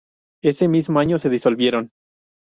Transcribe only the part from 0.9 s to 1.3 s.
año se